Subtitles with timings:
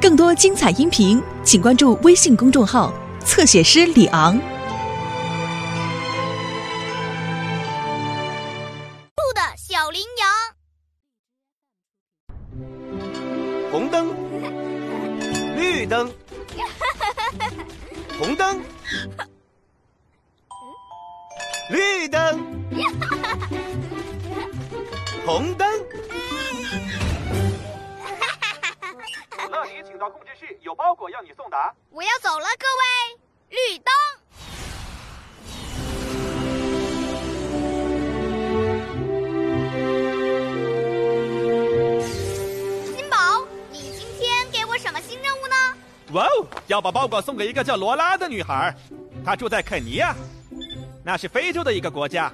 [0.00, 2.92] 更多精彩音频，请关注微信公众号
[3.24, 4.36] “侧写师李昂”。
[9.16, 10.28] 路的小羚羊。
[13.72, 14.14] 红灯，
[15.56, 16.12] 绿灯，
[18.18, 18.60] 红灯，
[21.70, 22.44] 绿灯，
[25.26, 25.83] 红灯。
[30.74, 31.72] 有包裹要你送达。
[31.90, 32.84] 我要走了，各位。
[33.48, 33.94] 绿灯。
[42.96, 45.54] 金宝，你今天给我什么新任务呢？
[46.14, 48.74] 哇哦，要把包裹送给一个叫罗拉的女孩，
[49.24, 50.12] 她住在肯尼亚，
[51.04, 52.32] 那是非洲的一个国家。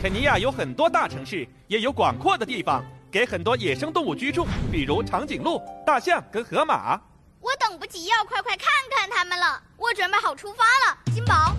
[0.00, 2.84] 肯尼亚有很多大城市，也有广阔的地方。
[3.10, 6.96] 给很多野生动物居住，比如长颈鹿、大象跟河马。
[7.40, 9.60] 我等不及要快快看看他们了。
[9.78, 11.56] 我准备好出发了，金宝。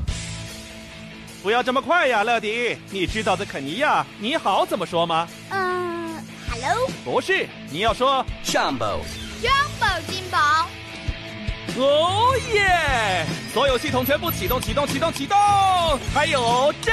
[1.41, 2.77] 不要这么快呀，乐迪。
[2.91, 5.27] 你知道的肯尼亚你好怎么说吗？
[5.49, 6.88] 嗯，Hello。
[7.03, 8.99] 不是，你要说 Jumbo。
[9.41, 10.67] Jumbo，金宝。
[11.77, 13.25] 哦耶！
[13.51, 15.35] 所有系统全部启动，启动，启动，启动。
[16.13, 16.91] 还有这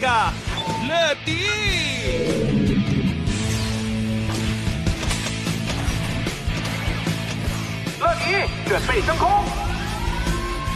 [0.00, 0.08] 个，
[0.88, 1.39] 乐迪。
[8.70, 9.28] 准备升空。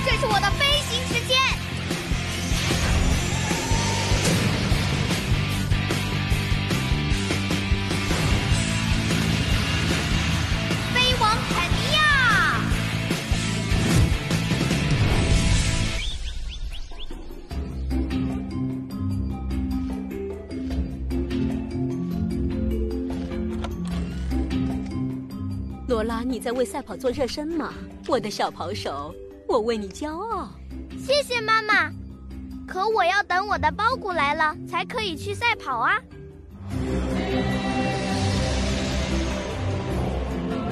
[0.04, 1.63] 这是我的飞行时间。
[26.04, 27.72] 拉，你在为赛跑做热身吗？
[28.06, 29.14] 我的小跑手，
[29.48, 30.48] 我为你骄傲。
[30.98, 31.90] 谢谢妈妈。
[32.66, 36.00] 可我要等我的包裹来了才可以去赛跑啊！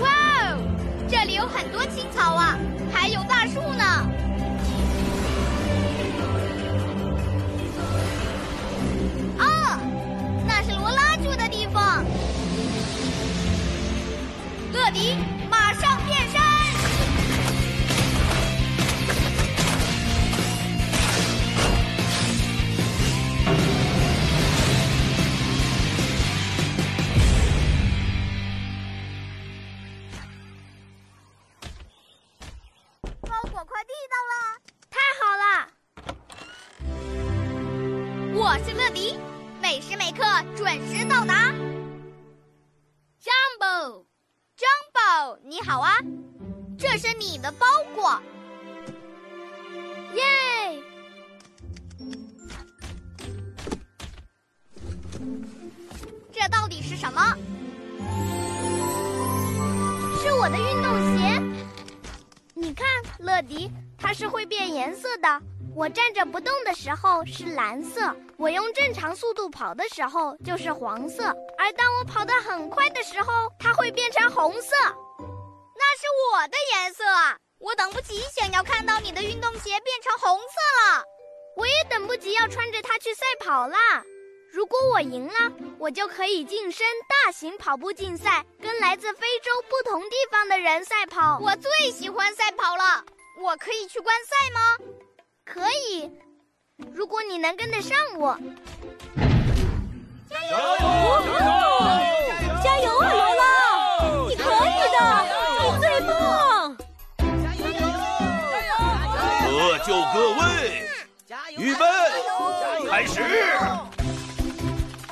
[0.00, 0.08] 哇
[0.40, 0.58] 哦，
[1.08, 2.58] 这里有很多青草啊，
[2.90, 4.21] 还有大树呢。
[14.72, 15.14] 乐迪，
[15.50, 16.40] 马上变身！
[33.20, 34.34] 包裹快递到了，
[34.90, 35.68] 太好了！
[38.34, 39.18] 我是乐迪，
[39.60, 40.24] 每时每刻
[40.56, 41.52] 准时到达。
[47.22, 48.20] 你的包裹，
[50.14, 50.22] 耶！
[56.32, 57.20] 这到底是什么？
[60.20, 61.40] 是我的运动鞋。
[62.54, 62.86] 你看，
[63.20, 65.40] 乐迪，它是会变颜色的。
[65.74, 71.24] 我站着不动的时候是蓝色，我用正常速度跑的时候就是黄色，
[71.56, 74.74] 而当我跑得很快的时候，它会变成红色。
[76.02, 77.04] 是我的颜色！
[77.58, 80.56] 我等不及想要看到你的运动鞋变成红色
[80.90, 81.04] 了。
[81.56, 84.02] 我也等不及要穿着它去赛跑啦。
[84.50, 91.38] 如果我赢了，我就可以晋升大型跑步竞赛，跟来自非洲不同地方的人赛跑。
[91.38, 93.04] 我最喜欢赛跑了。
[93.38, 94.60] 我可以去观赛吗？
[95.44, 96.10] 可以，
[96.92, 98.36] 如果你能跟得上我。
[100.28, 100.81] 加油！
[113.02, 113.14] 开始！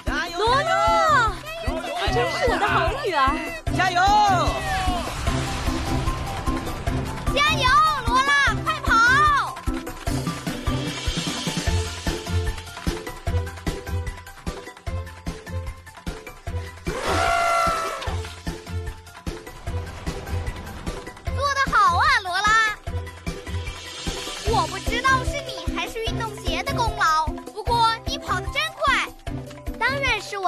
[0.07, 0.39] 加油！
[0.39, 1.33] 罗拉，
[1.99, 3.21] 她真是我的好女儿！
[3.77, 4.01] 加油！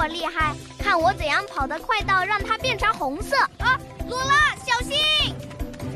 [0.03, 3.79] 好厉害，看我怎样跑得快到让它变成红色啊，
[4.09, 4.99] 罗拉，小心。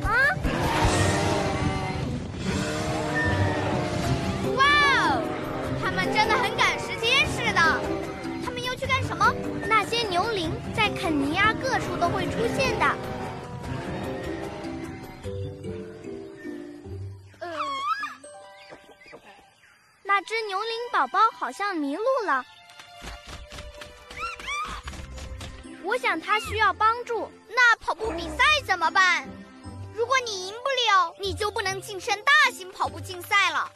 [0.02, 0.08] 啊。
[4.56, 4.64] 哇
[5.10, 5.22] 哦，
[5.84, 7.82] 他们真的很赶时间似的，
[8.46, 9.30] 他们要去干什么？
[9.68, 12.86] 那些牛羚在肯尼亚各处都会出现的。
[17.40, 17.50] 呃。
[20.04, 22.46] 那只牛羚宝宝好像迷路了。
[25.88, 27.32] 我想他需要帮助。
[27.48, 29.26] 那跑步比赛怎么办？
[29.96, 33.72] 如果你赢不了，你就不能晋升大型跑步竞赛了。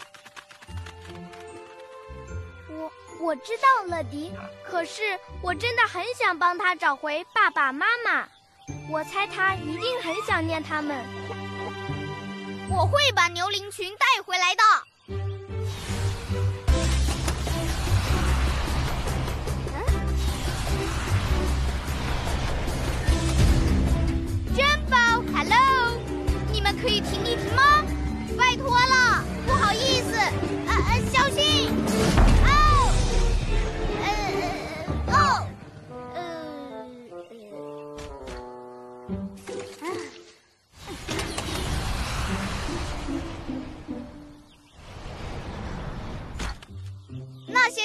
[2.70, 2.92] 我
[3.22, 4.34] 我知道，乐迪。
[4.66, 8.28] 可是我真的很想帮他找回爸爸妈妈。
[8.90, 10.98] 我猜他一定很想念他们。
[12.70, 14.64] 我会把牛羚群带回来的。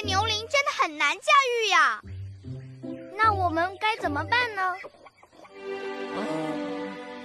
[0.05, 2.01] 牛铃真的很难驾驭呀，
[3.17, 4.75] 那我们该怎么办呢？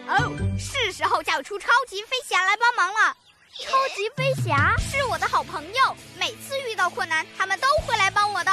[0.07, 3.15] 哦，是时候叫出超级飞侠来帮忙了。
[3.59, 8.51] 超级飞侠是我的好朋友，每次遇到困难，他们都会来帮我的。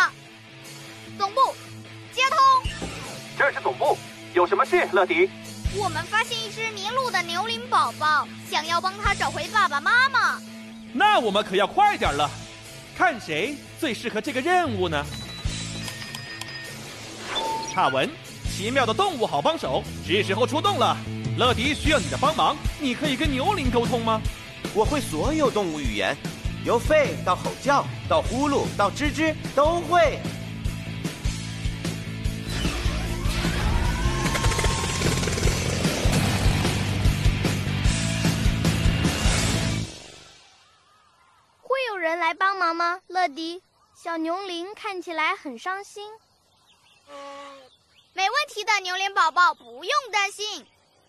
[1.17, 1.55] 总部，
[2.13, 2.39] 接通。
[3.39, 3.97] 这是总部，
[4.35, 5.31] 有什么事，乐迪？
[5.77, 10.41] 我们发现一只迷路的牛铃宝宝，想要帮他找回爸爸妈妈。
[10.93, 12.29] 那我们可要快点了。
[12.99, 15.07] 看谁最适合这个任务呢？
[17.73, 18.11] 差文，
[18.51, 20.97] 奇妙的动物好帮手，是时候出动了。
[21.39, 24.21] 乐迪需要你的帮忙，你可以跟牛铃沟通吗？
[24.75, 26.17] 我会所有动物语言，
[26.65, 30.19] 由吠到吼叫，到呼噜到吱吱都会。
[41.99, 43.63] 人来帮忙吗，乐迪？
[43.95, 46.09] 小牛铃看起来很伤心。
[48.13, 50.65] 没问题的，牛铃宝宝，不用担心。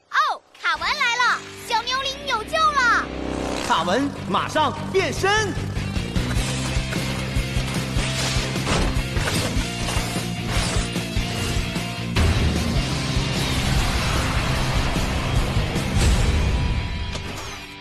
[0.10, 3.06] 哦，卡文来了，小牛铃有救了。
[3.68, 5.54] 卡文，马上变身。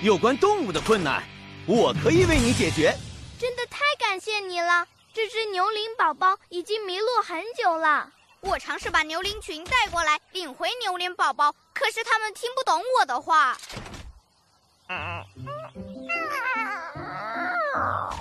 [0.01, 1.23] 有关动物的困难，
[1.69, 2.97] 我可以为你解决。
[3.39, 4.87] 真的太感谢你了！
[5.13, 8.11] 这只牛铃宝宝已经迷路很久了。
[8.41, 13.59] 我尝试把牛铃群带过来领回牛铃宝宝，可是他们听不懂我的话。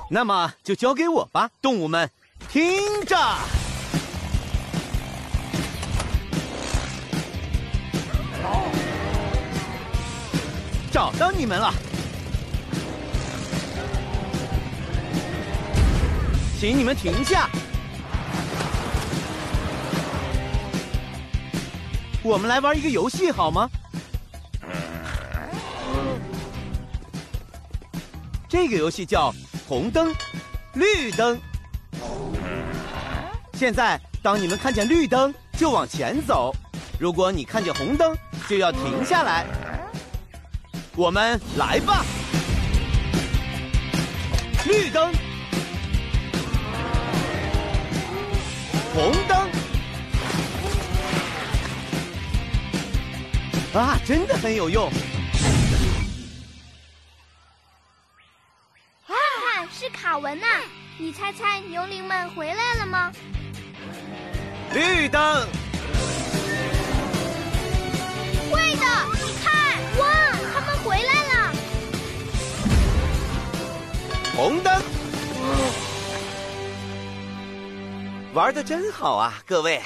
[0.10, 2.12] 那么就交给我吧，动物们，
[2.50, 3.16] 听着，
[10.92, 11.74] 找到你们了。
[16.60, 17.48] 请你们停下！
[22.24, 23.70] 我们来玩一个游戏好吗？
[28.50, 29.32] 这个游戏叫
[29.68, 30.12] 红灯、
[30.74, 31.40] 绿灯。
[33.54, 36.52] 现在，当你们看见绿灯，就往前走；
[37.00, 38.18] 如果你看见红灯，
[38.50, 39.46] 就要停下来。
[40.96, 42.04] 我们来吧！
[44.66, 45.14] 绿灯。
[48.98, 49.38] 红灯
[53.76, 54.92] 啊，真的很有用！
[59.06, 59.16] 看，
[59.72, 60.48] 是卡文呐！
[60.98, 63.12] 你猜猜，牛铃们回来了吗？
[64.74, 65.48] 绿灯，
[68.52, 68.84] 会的！
[69.14, 70.08] 你看，哇，
[70.56, 71.54] 他们回来了！
[74.36, 74.77] 红灯。
[78.38, 79.82] 玩的真好啊，各位！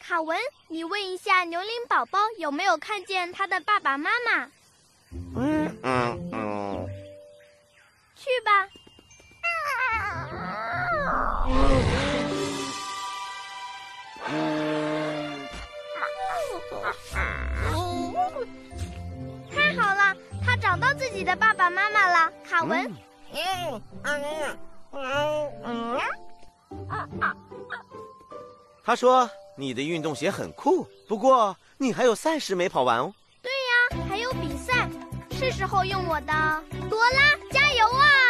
[0.00, 4.50] 卡文，你问一下牛铃宝宝有没有看见他的爸爸妈妈？
[5.36, 6.88] 嗯嗯嗯。
[8.16, 8.66] 去吧。
[19.54, 22.92] 太好了，他找到自己的爸爸妈妈了，卡文。
[23.32, 24.58] 嗯嗯
[24.90, 26.00] 嗯嗯。
[28.84, 33.12] 他说：“你的运动鞋很酷，不过你还有赛事没跑完哦。”
[33.42, 33.50] 对
[33.98, 34.88] 呀，还有比赛，
[35.32, 36.32] 是时候用我的
[36.90, 37.86] 朵拉加油！
[37.86, 38.23] 啊！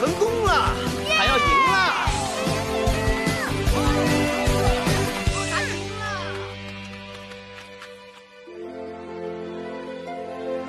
[0.00, 0.74] 成功了
[1.14, 1.76] 还要赢了。
[5.60, 6.02] 赢了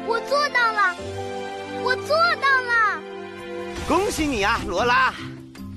[0.06, 0.94] 我做到了
[1.82, 2.10] 我做
[2.42, 3.02] 到了。
[3.88, 5.14] 恭喜你啊罗拉。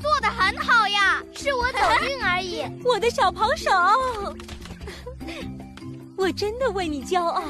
[0.03, 2.65] 做的很好呀是我走运而已。
[2.83, 3.71] 我的小跑手。
[6.19, 7.41] 我真的为你骄傲。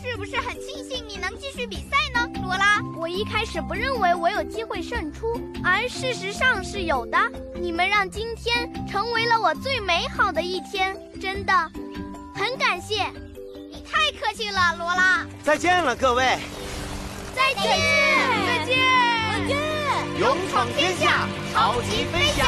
[0.00, 2.80] 是不是很庆幸你能继续比赛呢，罗拉？
[2.96, 7.18] 我一开始不认为我有机会胜出，而事实上是有的。
[7.54, 11.52] 你们让今天成为了我最美好的一天，真的，
[12.34, 13.06] 很感谢。
[13.70, 15.26] 你太客气了，罗拉。
[15.42, 16.38] 再见了，各位。
[17.34, 18.76] 再见，再见，
[19.32, 19.58] 再见。
[20.20, 22.46] 勇闯天下，超级飞侠。